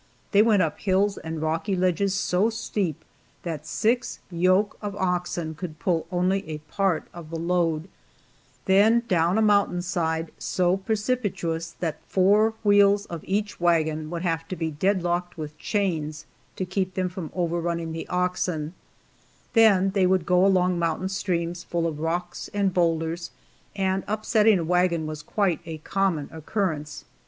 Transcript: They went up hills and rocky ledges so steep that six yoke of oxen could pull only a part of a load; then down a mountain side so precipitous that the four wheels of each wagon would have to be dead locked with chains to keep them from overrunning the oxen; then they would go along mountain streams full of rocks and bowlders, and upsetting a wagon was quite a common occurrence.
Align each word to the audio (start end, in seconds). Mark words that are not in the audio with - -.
They 0.31 0.41
went 0.41 0.63
up 0.63 0.79
hills 0.79 1.19
and 1.19 1.43
rocky 1.43 1.75
ledges 1.75 2.15
so 2.15 2.49
steep 2.49 3.05
that 3.43 3.67
six 3.67 4.17
yoke 4.31 4.75
of 4.81 4.95
oxen 4.95 5.53
could 5.53 5.77
pull 5.77 6.07
only 6.11 6.49
a 6.49 6.57
part 6.57 7.07
of 7.13 7.31
a 7.31 7.35
load; 7.35 7.87
then 8.65 9.03
down 9.07 9.37
a 9.37 9.43
mountain 9.43 9.83
side 9.83 10.31
so 10.39 10.75
precipitous 10.75 11.73
that 11.81 12.01
the 12.01 12.07
four 12.11 12.55
wheels 12.63 13.05
of 13.05 13.21
each 13.25 13.59
wagon 13.61 14.09
would 14.09 14.23
have 14.23 14.47
to 14.47 14.55
be 14.55 14.71
dead 14.71 15.03
locked 15.03 15.37
with 15.37 15.55
chains 15.59 16.25
to 16.55 16.65
keep 16.65 16.95
them 16.95 17.07
from 17.07 17.29
overrunning 17.35 17.91
the 17.91 18.07
oxen; 18.07 18.73
then 19.53 19.91
they 19.91 20.07
would 20.07 20.25
go 20.25 20.43
along 20.43 20.79
mountain 20.79 21.09
streams 21.09 21.63
full 21.63 21.85
of 21.85 21.99
rocks 21.99 22.49
and 22.55 22.73
bowlders, 22.73 23.29
and 23.75 24.03
upsetting 24.07 24.57
a 24.57 24.63
wagon 24.63 25.05
was 25.05 25.21
quite 25.21 25.59
a 25.67 25.77
common 25.77 26.27
occurrence. 26.31 27.05